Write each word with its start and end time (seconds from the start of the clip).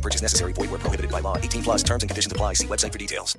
No 0.00 0.08
purchase 0.08 0.22
necessary. 0.22 0.52
Void 0.54 0.70
where 0.70 0.80
prohibited 0.80 1.10
by 1.10 1.20
law. 1.20 1.36
18 1.36 1.62
plus 1.62 1.82
terms 1.82 2.02
and 2.02 2.08
conditions 2.08 2.32
apply. 2.32 2.54
See 2.54 2.66
website 2.66 2.90
for 2.90 2.98
details. 2.98 3.36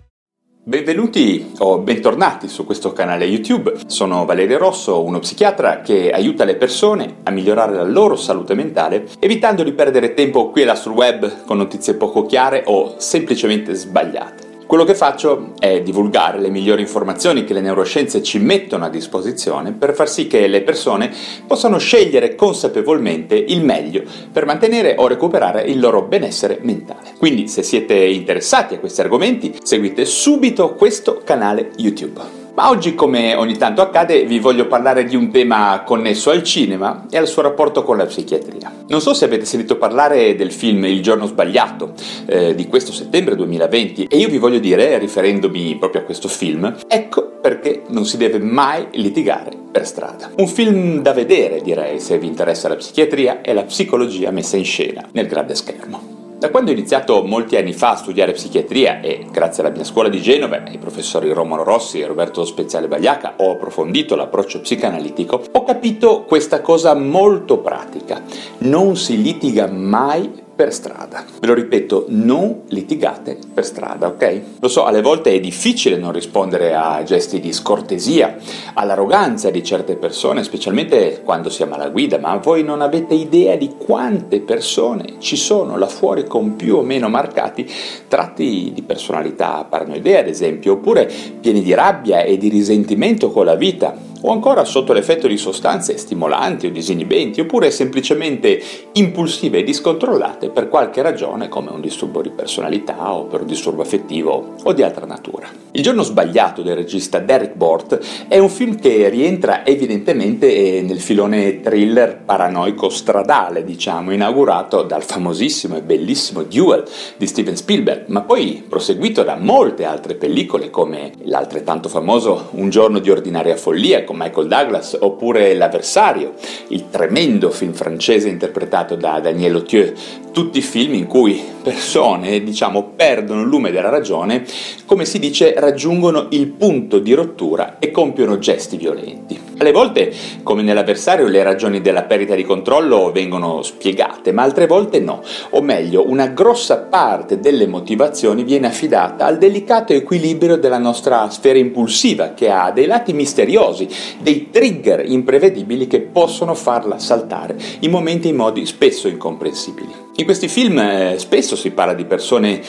Benvenuti 0.63 1.53
o 1.57 1.79
bentornati 1.79 2.47
su 2.47 2.65
questo 2.65 2.93
canale 2.93 3.25
YouTube. 3.25 3.73
Sono 3.87 4.25
Valerio 4.25 4.59
Rosso, 4.59 5.03
uno 5.03 5.17
psichiatra 5.17 5.81
che 5.81 6.11
aiuta 6.11 6.43
le 6.43 6.55
persone 6.55 7.15
a 7.23 7.31
migliorare 7.31 7.73
la 7.73 7.83
loro 7.83 8.15
salute 8.15 8.53
mentale, 8.53 9.07
evitando 9.17 9.63
di 9.63 9.73
perdere 9.73 10.13
tempo 10.13 10.51
qui 10.51 10.61
e 10.61 10.65
là 10.65 10.75
sul 10.75 10.91
web 10.91 11.45
con 11.45 11.57
notizie 11.57 11.95
poco 11.95 12.27
chiare 12.27 12.61
o 12.67 12.93
semplicemente 12.99 13.73
sbagliate. 13.73 14.50
Quello 14.71 14.85
che 14.85 14.95
faccio 14.95 15.51
è 15.59 15.81
divulgare 15.81 16.39
le 16.39 16.47
migliori 16.47 16.79
informazioni 16.81 17.43
che 17.43 17.53
le 17.53 17.59
neuroscienze 17.59 18.23
ci 18.23 18.39
mettono 18.39 18.85
a 18.85 18.89
disposizione 18.89 19.73
per 19.73 19.93
far 19.93 20.07
sì 20.07 20.27
che 20.27 20.47
le 20.47 20.61
persone 20.61 21.11
possano 21.45 21.77
scegliere 21.77 22.35
consapevolmente 22.35 23.35
il 23.35 23.65
meglio 23.65 24.03
per 24.31 24.45
mantenere 24.45 24.95
o 24.97 25.07
recuperare 25.07 25.63
il 25.63 25.77
loro 25.77 26.03
benessere 26.03 26.59
mentale. 26.61 27.15
Quindi 27.17 27.49
se 27.49 27.63
siete 27.63 27.95
interessati 27.95 28.75
a 28.75 28.79
questi 28.79 29.01
argomenti, 29.01 29.57
seguite 29.61 30.05
subito 30.05 30.73
questo 30.75 31.21
canale 31.21 31.71
YouTube. 31.75 32.40
Ma 32.53 32.69
oggi, 32.69 32.95
come 32.95 33.33
ogni 33.33 33.57
tanto 33.57 33.81
accade, 33.81 34.25
vi 34.25 34.39
voglio 34.39 34.67
parlare 34.67 35.05
di 35.05 35.15
un 35.15 35.31
tema 35.31 35.83
connesso 35.85 36.31
al 36.31 36.43
cinema 36.43 37.05
e 37.09 37.17
al 37.17 37.27
suo 37.27 37.41
rapporto 37.41 37.83
con 37.83 37.95
la 37.95 38.05
psichiatria. 38.05 38.71
Non 38.87 38.99
so 38.99 39.13
se 39.13 39.23
avete 39.23 39.45
sentito 39.45 39.77
parlare 39.77 40.35
del 40.35 40.51
film 40.51 40.83
Il 40.85 41.01
giorno 41.01 41.25
sbagliato 41.27 41.93
eh, 42.25 42.53
di 42.53 42.67
questo 42.67 42.91
settembre 42.91 43.35
2020 43.35 44.05
e 44.05 44.17
io 44.17 44.27
vi 44.27 44.37
voglio 44.37 44.59
dire, 44.59 44.97
riferendomi 44.97 45.77
proprio 45.77 46.01
a 46.01 46.03
questo 46.03 46.27
film, 46.27 46.75
ecco 46.87 47.39
perché 47.41 47.83
non 47.87 48.05
si 48.05 48.17
deve 48.17 48.39
mai 48.39 48.87
litigare 48.91 49.51
per 49.71 49.87
strada. 49.87 50.31
Un 50.35 50.47
film 50.47 51.01
da 51.01 51.13
vedere, 51.13 51.61
direi, 51.61 51.99
se 52.01 52.19
vi 52.19 52.27
interessa 52.27 52.67
la 52.67 52.75
psichiatria 52.75 53.41
e 53.41 53.53
la 53.53 53.63
psicologia 53.63 54.29
messa 54.31 54.57
in 54.57 54.65
scena 54.65 55.07
nel 55.13 55.27
grande 55.27 55.55
schermo. 55.55 56.10
Da 56.41 56.49
quando 56.49 56.71
ho 56.71 56.73
iniziato 56.73 57.23
molti 57.23 57.55
anni 57.55 57.71
fa 57.71 57.91
a 57.91 57.95
studiare 57.95 58.31
psichiatria 58.31 58.99
e 58.99 59.27
grazie 59.31 59.61
alla 59.61 59.71
mia 59.71 59.83
scuola 59.83 60.09
di 60.09 60.19
Genova, 60.19 60.63
ai 60.63 60.79
professori 60.79 61.31
Romolo 61.31 61.61
Rossi 61.61 61.99
e 61.99 62.07
Roberto 62.07 62.43
Speziale 62.45 62.87
Bagliaca, 62.87 63.35
ho 63.37 63.51
approfondito 63.51 64.15
l'approccio 64.15 64.59
psicanalitico, 64.61 65.39
ho 65.51 65.63
capito 65.63 66.23
questa 66.23 66.61
cosa 66.61 66.95
molto 66.95 67.59
pratica. 67.59 68.23
Non 68.61 68.97
si 68.97 69.21
litiga 69.21 69.67
mai 69.67 70.40
per 70.55 70.73
strada. 70.73 71.25
Ve 71.39 71.47
lo 71.47 71.53
ripeto, 71.53 72.05
non 72.09 72.61
litigate 72.67 73.37
per 73.53 73.65
strada, 73.65 74.07
ok? 74.07 74.41
Lo 74.59 74.67
so, 74.67 74.85
alle 74.85 75.01
volte 75.01 75.31
è 75.31 75.39
difficile 75.39 75.97
non 75.97 76.11
rispondere 76.11 76.75
a 76.75 77.01
gesti 77.03 77.39
di 77.39 77.51
scortesia, 77.51 78.37
all'arroganza 78.73 79.49
di 79.49 79.63
certe 79.63 79.95
persone, 79.95 80.43
specialmente 80.43 81.21
quando 81.23 81.49
si 81.49 81.63
ama 81.63 81.77
la 81.77 81.89
guida, 81.89 82.19
ma 82.19 82.35
voi 82.37 82.63
non 82.63 82.81
avete 82.81 83.13
idea 83.13 83.55
di 83.55 83.75
quante 83.77 84.39
persone 84.41 85.15
ci 85.19 85.35
sono 85.35 85.77
là 85.77 85.87
fuori 85.87 86.25
con 86.25 86.55
più 86.55 86.77
o 86.77 86.81
meno 86.81 87.09
marcati 87.09 87.69
tratti 88.07 88.71
di 88.73 88.81
personalità 88.83 89.65
paranoidea, 89.67 90.19
ad 90.19 90.27
esempio, 90.27 90.73
oppure 90.73 91.11
pieni 91.39 91.61
di 91.61 91.73
rabbia 91.73 92.21
e 92.21 92.37
di 92.37 92.49
risentimento 92.49 93.31
con 93.31 93.45
la 93.45 93.55
vita 93.55 94.09
o 94.21 94.31
ancora 94.31 94.63
sotto 94.63 94.93
l'effetto 94.93 95.27
di 95.27 95.37
sostanze 95.37 95.97
stimolanti 95.97 96.67
o 96.67 96.71
disinibenti, 96.71 97.41
oppure 97.41 97.71
semplicemente 97.71 98.61
impulsive 98.93 99.59
e 99.59 99.63
discontrollate 99.63 100.49
per 100.49 100.69
qualche 100.69 101.01
ragione 101.01 101.49
come 101.49 101.71
un 101.71 101.81
disturbo 101.81 102.21
di 102.21 102.29
personalità 102.29 103.13
o 103.13 103.25
per 103.25 103.41
un 103.41 103.47
disturbo 103.47 103.81
affettivo 103.81 104.55
o 104.63 104.73
di 104.73 104.83
altra 104.83 105.05
natura. 105.05 105.49
Il 105.71 105.83
giorno 105.83 106.03
sbagliato 106.03 106.61
del 106.61 106.75
regista 106.75 107.19
Derek 107.19 107.55
Bort 107.55 107.99
è 108.27 108.37
un 108.37 108.49
film 108.49 108.77
che 108.77 109.07
rientra 109.09 109.65
evidentemente 109.65 110.53
eh, 110.53 110.81
nel 110.81 110.99
filone 110.99 111.61
thriller 111.61 112.21
paranoico 112.23 112.89
stradale, 112.89 113.63
diciamo, 113.63 114.11
inaugurato 114.11 114.83
dal 114.83 115.03
famosissimo 115.03 115.77
e 115.77 115.81
bellissimo 115.81 116.43
Duel 116.43 116.83
di 117.15 117.25
Steven 117.25 117.55
Spielberg, 117.55 118.07
ma 118.07 118.21
poi 118.21 118.63
proseguito 118.67 119.23
da 119.23 119.37
molte 119.37 119.85
altre 119.85 120.15
pellicole 120.15 120.69
come 120.69 121.11
l'altrettanto 121.23 121.89
famoso 121.89 122.49
Un 122.51 122.69
giorno 122.69 122.99
di 122.99 123.09
ordinaria 123.09 123.55
follia 123.55 124.03
con 124.11 124.17
Michael 124.19 124.47
Douglas, 124.47 124.97
oppure 124.99 125.53
L'avversario, 125.53 126.33
il 126.67 126.89
tremendo 126.89 127.49
film 127.49 127.71
francese 127.71 128.27
interpretato 128.27 128.95
da 128.95 129.19
Daniel 129.19 129.55
Autieux, 129.55 129.93
tutti 130.31 130.61
film 130.61 130.93
in 130.95 131.07
cui 131.07 131.41
persone, 131.63 132.43
diciamo, 132.43 132.91
perdono 132.95 133.41
il 133.41 133.47
lume 133.47 133.71
della 133.71 133.89
ragione, 133.89 134.43
come 134.85 135.05
si 135.05 135.19
dice, 135.19 135.53
raggiungono 135.57 136.27
il 136.31 136.47
punto 136.47 136.99
di 136.99 137.13
rottura 137.13 137.79
e 137.79 137.91
compiono 137.91 138.37
gesti 138.37 138.77
violenti. 138.77 139.50
Alle 139.61 139.71
volte, 139.71 140.11
come 140.41 140.63
nell'avversario, 140.63 141.27
le 141.27 141.43
ragioni 141.43 141.81
della 141.81 142.01
perdita 142.01 142.33
di 142.33 142.43
controllo 142.43 143.11
vengono 143.11 143.61
spiegate, 143.61 144.31
ma 144.31 144.41
altre 144.41 144.65
volte 144.65 144.99
no. 144.99 145.21
O 145.51 145.61
meglio, 145.61 146.09
una 146.09 146.25
grossa 146.29 146.77
parte 146.77 147.39
delle 147.39 147.67
motivazioni 147.67 148.43
viene 148.43 148.65
affidata 148.65 149.27
al 149.27 149.37
delicato 149.37 149.93
equilibrio 149.93 150.55
della 150.55 150.79
nostra 150.79 151.29
sfera 151.29 151.59
impulsiva, 151.59 152.33
che 152.33 152.49
ha 152.49 152.71
dei 152.71 152.87
lati 152.87 153.13
misteriosi, 153.13 153.87
dei 154.19 154.49
trigger 154.49 155.03
imprevedibili 155.07 155.85
che 155.85 156.01
possono 156.01 156.55
farla 156.55 156.97
saltare 156.97 157.55
in 157.81 157.91
momenti 157.91 158.29
e 158.29 158.31
in 158.31 158.37
modi 158.37 158.65
spesso 158.65 159.07
incomprensibili. 159.07 159.93
In 160.15 160.25
questi 160.25 160.47
film 160.47 160.79
eh, 160.79 161.15
spesso 161.19 161.55
si 161.55 161.69
parla 161.69 161.93
di 161.93 162.05
persone 162.05 162.61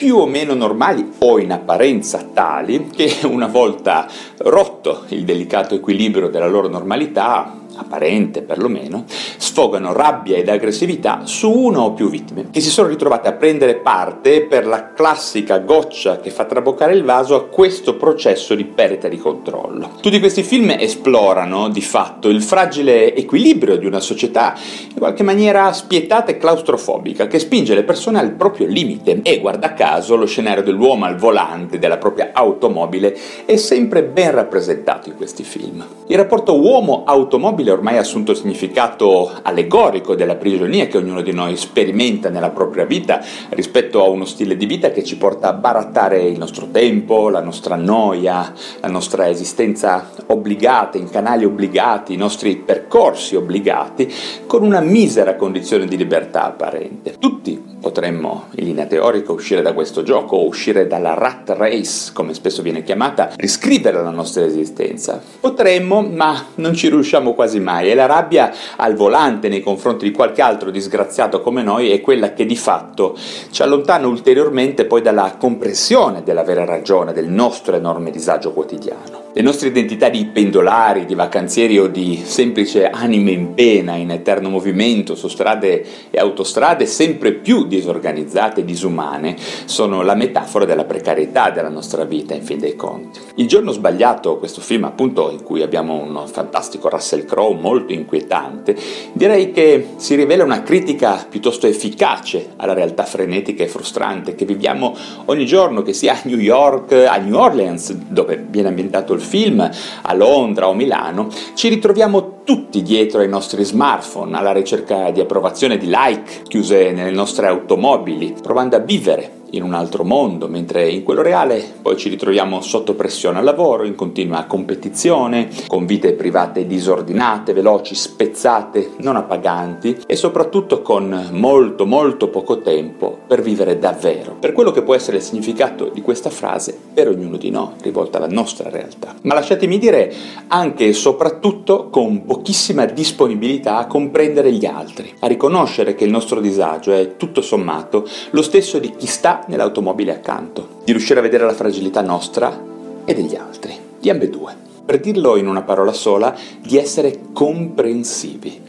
più 0.00 0.16
o 0.16 0.24
meno 0.24 0.54
normali 0.54 1.12
o 1.18 1.38
in 1.38 1.52
apparenza 1.52 2.22
tali 2.32 2.88
che 2.88 3.18
una 3.24 3.48
volta 3.48 4.08
rotto 4.38 5.04
il 5.08 5.24
delicato 5.24 5.74
equilibrio 5.74 6.30
della 6.30 6.46
loro 6.46 6.68
normalità 6.68 7.59
apparente 7.80 8.42
perlomeno, 8.42 9.04
sfogano 9.06 9.92
rabbia 9.92 10.36
ed 10.36 10.48
aggressività 10.48 11.22
su 11.24 11.50
una 11.50 11.80
o 11.80 11.92
più 11.92 12.08
vittime, 12.08 12.48
che 12.50 12.60
si 12.60 12.70
sono 12.70 12.88
ritrovate 12.88 13.28
a 13.28 13.32
prendere 13.32 13.76
parte 13.76 14.42
per 14.42 14.66
la 14.66 14.92
classica 14.92 15.58
goccia 15.58 16.20
che 16.20 16.30
fa 16.30 16.44
traboccare 16.44 16.94
il 16.94 17.04
vaso 17.04 17.34
a 17.34 17.46
questo 17.46 17.96
processo 17.96 18.54
di 18.54 18.64
perdita 18.64 19.08
di 19.08 19.18
controllo. 19.18 19.92
Tutti 20.00 20.18
questi 20.18 20.42
film 20.42 20.70
esplorano 20.70 21.68
di 21.68 21.82
fatto 21.82 22.28
il 22.28 22.42
fragile 22.42 23.14
equilibrio 23.14 23.76
di 23.76 23.86
una 23.86 24.00
società 24.00 24.54
in 24.90 24.98
qualche 24.98 25.22
maniera 25.22 25.72
spietata 25.72 26.30
e 26.30 26.38
claustrofobica 26.38 27.26
che 27.26 27.38
spinge 27.38 27.74
le 27.74 27.84
persone 27.84 28.18
al 28.18 28.32
proprio 28.32 28.66
limite 28.66 29.20
e 29.22 29.38
guarda 29.40 29.74
caso 29.74 30.16
lo 30.16 30.26
scenario 30.26 30.62
dell'uomo 30.62 31.04
al 31.04 31.16
volante 31.16 31.78
della 31.78 31.98
propria 31.98 32.30
automobile 32.32 33.16
è 33.44 33.56
sempre 33.56 34.02
ben 34.02 34.32
rappresentato 34.32 35.08
in 35.08 35.16
questi 35.16 35.42
film. 35.42 35.84
Il 36.06 36.16
rapporto 36.16 36.60
uomo-automobile 36.60 37.69
ha 37.70 37.74
ormai 37.74 37.98
assunto 37.98 38.32
il 38.32 38.36
significato 38.36 39.30
allegorico 39.42 40.14
della 40.14 40.36
prigionia 40.36 40.86
che 40.86 40.98
ognuno 40.98 41.22
di 41.22 41.32
noi 41.32 41.56
sperimenta 41.56 42.28
nella 42.28 42.50
propria 42.50 42.84
vita 42.84 43.22
rispetto 43.50 44.02
a 44.02 44.08
uno 44.08 44.24
stile 44.24 44.56
di 44.56 44.66
vita 44.66 44.90
che 44.90 45.04
ci 45.04 45.16
porta 45.16 45.48
a 45.48 45.52
barattare 45.52 46.22
il 46.22 46.38
nostro 46.38 46.68
tempo, 46.70 47.28
la 47.28 47.40
nostra 47.40 47.76
noia, 47.76 48.52
la 48.80 48.88
nostra 48.88 49.28
esistenza 49.28 50.10
obbligata, 50.26 50.98
in 50.98 51.10
canali 51.10 51.44
obbligati, 51.44 52.12
i 52.12 52.16
nostri 52.16 52.56
percorsi 52.56 53.36
obbligati, 53.36 54.12
con 54.46 54.62
una 54.62 54.80
misera 54.80 55.36
condizione 55.36 55.86
di 55.86 55.96
libertà 55.96 56.46
apparente. 56.46 57.16
Tutti 57.18 57.70
potremmo, 57.80 58.46
in 58.56 58.64
linea 58.64 58.86
teorica, 58.86 59.32
uscire 59.32 59.62
da 59.62 59.72
questo 59.72 60.02
gioco 60.02 60.36
o 60.36 60.46
uscire 60.46 60.86
dalla 60.86 61.14
rat 61.14 61.50
race, 61.50 62.10
come 62.12 62.34
spesso 62.34 62.62
viene 62.62 62.82
chiamata, 62.82 63.30
riscrivere 63.36 64.02
la 64.02 64.10
nostra 64.10 64.44
esistenza. 64.44 65.20
Potremmo, 65.40 66.02
ma 66.02 66.46
non 66.56 66.74
ci 66.74 66.88
riusciamo 66.88 67.34
quasi 67.34 67.59
mai 67.60 67.90
e 67.90 67.94
la 67.94 68.06
rabbia 68.06 68.52
al 68.76 68.94
volante 68.94 69.48
nei 69.48 69.62
confronti 69.62 70.04
di 70.04 70.12
qualche 70.12 70.42
altro 70.42 70.70
disgraziato 70.70 71.40
come 71.40 71.62
noi 71.62 71.90
è 71.90 72.00
quella 72.00 72.32
che 72.32 72.46
di 72.46 72.56
fatto 72.56 73.16
ci 73.50 73.62
allontana 73.62 74.06
ulteriormente 74.06 74.84
poi 74.84 75.02
dalla 75.02 75.36
comprensione 75.38 76.22
della 76.22 76.42
vera 76.42 76.64
ragione 76.64 77.12
del 77.12 77.28
nostro 77.28 77.76
enorme 77.76 78.10
disagio 78.10 78.52
quotidiano. 78.52 79.19
Le 79.32 79.42
nostre 79.42 79.68
identità 79.68 80.08
di 80.08 80.24
pendolari, 80.24 81.04
di 81.04 81.14
vacanzieri 81.14 81.78
o 81.78 81.86
di 81.86 82.20
semplice 82.24 82.90
anime 82.90 83.30
in 83.30 83.54
pena 83.54 83.94
in 83.94 84.10
eterno 84.10 84.48
movimento 84.48 85.14
su 85.14 85.28
strade 85.28 85.84
e 86.10 86.18
autostrade 86.18 86.84
sempre 86.84 87.34
più 87.34 87.64
disorganizzate 87.68 88.62
e 88.62 88.64
disumane 88.64 89.36
sono 89.66 90.02
la 90.02 90.16
metafora 90.16 90.64
della 90.64 90.84
precarietà 90.84 91.50
della 91.50 91.68
nostra 91.68 92.02
vita 92.02 92.34
in 92.34 92.42
fin 92.42 92.58
dei 92.58 92.74
conti. 92.74 93.20
Il 93.36 93.46
giorno 93.46 93.70
sbagliato, 93.70 94.36
questo 94.36 94.60
film 94.60 94.82
appunto 94.82 95.30
in 95.30 95.44
cui 95.44 95.62
abbiamo 95.62 95.94
un 95.94 96.26
fantastico 96.26 96.88
Russell 96.88 97.24
Crowe 97.24 97.54
molto 97.54 97.92
inquietante, 97.92 98.76
direi 99.12 99.52
che 99.52 99.90
si 99.94 100.16
rivela 100.16 100.42
una 100.42 100.64
critica 100.64 101.24
piuttosto 101.28 101.68
efficace 101.68 102.54
alla 102.56 102.74
realtà 102.74 103.04
frenetica 103.04 103.62
e 103.62 103.68
frustrante 103.68 104.34
che 104.34 104.44
viviamo 104.44 104.92
ogni 105.26 105.46
giorno, 105.46 105.82
che 105.82 105.92
sia 105.92 106.14
a 106.14 106.20
New 106.24 106.38
York, 106.38 106.90
a 107.08 107.16
New 107.18 107.36
Orleans, 107.36 107.92
dove 107.92 108.44
viene 108.48 108.66
ambientato 108.66 109.12
il 109.12 109.18
il 109.20 109.26
film 109.26 109.70
a 110.02 110.14
Londra 110.14 110.68
o 110.68 110.74
Milano, 110.74 111.28
ci 111.54 111.68
ritroviamo 111.68 112.40
tutti 112.42 112.82
dietro 112.82 113.20
ai 113.20 113.28
nostri 113.28 113.62
smartphone, 113.64 114.36
alla 114.36 114.52
ricerca 114.52 115.10
di 115.10 115.20
approvazione 115.20 115.76
di 115.76 115.86
like 115.86 116.42
chiuse 116.48 116.90
nelle 116.90 117.10
nostre 117.10 117.46
automobili, 117.46 118.34
provando 118.42 118.76
a 118.76 118.80
vivere 118.80 119.38
in 119.50 119.62
un 119.62 119.74
altro 119.74 120.04
mondo, 120.04 120.48
mentre 120.48 120.88
in 120.88 121.02
quello 121.02 121.22
reale 121.22 121.62
poi 121.80 121.96
ci 121.96 122.08
ritroviamo 122.08 122.60
sotto 122.60 122.94
pressione 122.94 123.38
al 123.38 123.44
lavoro, 123.44 123.84
in 123.84 123.94
continua 123.94 124.44
competizione, 124.44 125.48
con 125.66 125.86
vite 125.86 126.12
private 126.12 126.66
disordinate, 126.66 127.52
veloci, 127.52 127.94
spezzate, 127.94 128.90
non 128.98 129.16
appaganti 129.16 129.98
e 130.06 130.16
soprattutto 130.16 130.82
con 130.82 131.28
molto 131.32 131.86
molto 131.86 132.28
poco 132.28 132.60
tempo 132.60 133.18
per 133.26 133.42
vivere 133.42 133.78
davvero, 133.78 134.36
per 134.38 134.52
quello 134.52 134.70
che 134.70 134.82
può 134.82 134.94
essere 134.94 135.18
il 135.18 135.22
significato 135.22 135.90
di 135.92 136.02
questa 136.02 136.30
frase 136.30 136.78
per 136.92 137.08
ognuno 137.08 137.36
di 137.36 137.50
noi, 137.50 137.72
rivolta 137.82 138.18
alla 138.18 138.28
nostra 138.28 138.70
realtà. 138.70 139.14
Ma 139.22 139.34
lasciatemi 139.34 139.78
dire 139.78 140.12
anche 140.48 140.88
e 140.88 140.92
soprattutto 140.92 141.88
con 141.88 142.24
pochissima 142.24 142.84
disponibilità 142.84 143.78
a 143.78 143.86
comprendere 143.86 144.52
gli 144.52 144.66
altri, 144.66 145.12
a 145.20 145.26
riconoscere 145.26 145.94
che 145.94 146.04
il 146.04 146.10
nostro 146.10 146.40
disagio 146.40 146.92
è 146.92 147.16
tutto 147.16 147.40
sommato 147.40 148.06
lo 148.30 148.42
stesso 148.42 148.78
di 148.78 148.92
chi 148.96 149.06
sta 149.06 149.39
nell'automobile 149.48 150.12
accanto, 150.12 150.80
di 150.84 150.92
riuscire 150.92 151.20
a 151.20 151.22
vedere 151.22 151.44
la 151.44 151.54
fragilità 151.54 152.00
nostra 152.02 152.68
e 153.04 153.14
degli 153.14 153.36
altri, 153.36 153.74
di 153.98 154.10
ambedue. 154.10 154.54
Per 154.84 155.00
dirlo 155.00 155.36
in 155.36 155.46
una 155.46 155.62
parola 155.62 155.92
sola, 155.92 156.36
di 156.60 156.76
essere 156.76 157.18
comprensivi. 157.32 158.68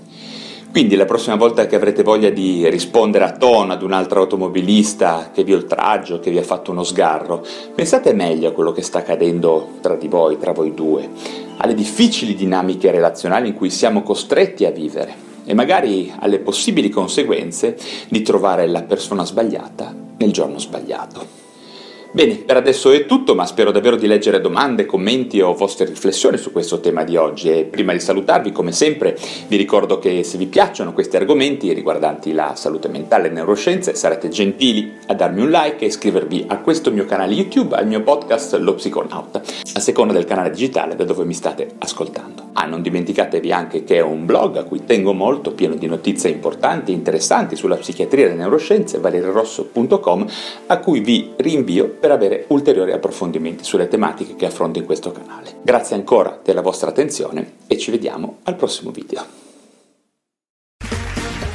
Quindi 0.72 0.96
la 0.96 1.04
prossima 1.04 1.36
volta 1.36 1.68
che 1.68 1.76
avrete 1.76 2.02
voglia 2.02 2.30
di 2.30 2.70
rispondere 2.70 3.26
a 3.26 3.32
tono 3.34 3.74
ad 3.74 3.82
un 3.82 3.92
altro 3.92 4.22
automobilista 4.22 5.30
che 5.34 5.44
vi 5.44 5.54
oltraggio, 5.54 6.22
che 6.22 6.32
vi 6.32 6.38
ha 6.38 6.44
fatto 6.44 6.72
uno 6.72 6.84
sgarro, 6.84 7.46
pensate 7.76 8.14
meglio 8.14 8.48
a 8.48 8.52
quello 8.54 8.72
che 8.72 8.82
sta 8.82 9.00
accadendo 9.00 9.72
tra 9.82 9.96
di 9.96 10.08
voi, 10.08 10.38
tra 10.38 10.54
voi 10.54 10.74
due, 10.74 11.10
alle 11.58 11.74
difficili 11.74 12.36
dinamiche 12.36 12.90
relazionali 12.90 13.50
in 13.50 13.54
cui 13.54 13.70
siamo 13.70 14.02
costretti 14.02 14.66
a 14.66 14.72
vivere 14.72 15.14
e 15.44 15.54
magari 15.54 16.10
alle 16.20 16.40
possibili 16.40 16.90
conseguenze 16.90 17.78
di 18.08 18.22
trovare 18.22 18.66
la 18.68 18.84
persona 18.84 19.26
sbagliata 19.26 20.00
nel 20.22 20.32
giorno 20.32 20.60
sbagliato. 20.60 21.40
Bene, 22.14 22.36
per 22.36 22.58
adesso 22.58 22.92
è 22.92 23.06
tutto, 23.06 23.36
ma 23.36 23.46
spero 23.46 23.72
davvero 23.72 23.96
di 23.96 24.06
leggere 24.06 24.42
domande, 24.42 24.86
commenti 24.86 25.40
o 25.40 25.54
vostre 25.54 25.86
riflessioni 25.86 26.36
su 26.38 26.52
questo 26.52 26.82
tema 26.82 27.06
di 27.06 27.16
oggi 27.16 27.50
e 27.50 27.64
prima 27.64 27.94
di 27.94 28.02
salutarvi, 28.02 28.52
come 28.52 28.74
sempre, 28.74 29.18
vi 29.48 29.56
ricordo 29.56 29.98
che 29.98 30.22
se 30.24 30.38
vi 30.38 30.48
piacciono 30.48 30.92
questi 30.92 31.16
argomenti 31.16 31.72
riguardanti 31.72 32.34
la 32.34 32.54
salute 32.56 32.90
mentale 32.90 33.30
e 33.30 33.32
neuroscienze, 33.32 33.96
sarete 33.96 34.28
gentili 34.28 34.92
a 35.08 35.14
darmi 35.14 35.42
un 35.42 35.52
like 35.52 35.86
e 35.86 35.88
iscrivervi 35.88 36.48
a 36.48 36.58
questo 36.58 36.92
mio 36.92 37.06
canale 37.06 37.34
YouTube, 37.34 37.78
al 37.78 37.88
mio 37.88 38.02
podcast 38.02 38.56
Lo 38.56 38.74
Psiconauta, 38.74 39.42
a 39.74 39.80
seconda 39.80 40.12
del 40.12 40.26
canale 40.26 40.52
digitale 40.52 40.98
da 40.98 41.06
dove 41.06 41.24
mi 41.24 41.34
state 41.34 41.76
ascoltando. 41.78 42.50
Ah, 42.53 42.65
non 42.65 42.81
dimenticatevi 42.81 43.51
anche 43.51 43.83
che 43.83 44.01
ho 44.01 44.09
un 44.09 44.25
blog 44.25 44.57
a 44.57 44.63
cui 44.63 44.83
tengo 44.83 45.13
molto, 45.13 45.51
pieno 45.51 45.75
di 45.75 45.88
notizie 45.88 46.30
importanti 46.30 46.92
e 46.92 46.95
interessanti 46.95 47.56
sulla 47.56 47.77
psichiatria 47.77 48.25
e 48.25 48.30
le 48.30 48.36
neuroscienze, 48.36 49.00
valerirosso.com, 49.00 50.25
a 50.68 50.80
cui 50.80 51.00
vi 51.00 51.31
rinvio 51.38 51.88
per 51.88 52.12
avere 52.12 52.45
ulteriori 52.48 52.92
approfondimenti 52.92 53.63
sulle 53.63 53.88
tematiche 53.88 54.36
che 54.36 54.45
affronto 54.45 54.80
in 54.80 54.86
questo 54.86 55.12
canale. 55.12 55.56
Grazie 55.62 55.95
ancora 55.95 56.39
della 56.44 56.62
vostra 56.62 56.89
attenzione 56.89 57.53
e 57.68 57.77
ci 57.77 57.92
vediamo 57.92 58.39
al 58.44 58.56
prossimo 58.56 58.92
video. 58.92 59.24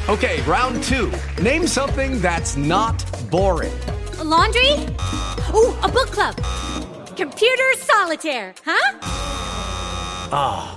Ok, 0.07 0.41
round 0.45 0.79
2. 0.87 1.09
Name 1.41 1.67
something 1.67 2.21
that's 2.21 2.55
not 2.55 3.03
boring. 3.29 3.73
A 4.19 4.23
laundry? 4.23 4.71
Ooh, 5.53 5.75
a 5.81 5.89
book 5.89 6.09
club. 6.11 6.33
Computer 7.15 7.75
solitaire, 7.75 8.53
huh? 8.65 8.97
Ah, 10.29 10.73
oh, 10.73 10.76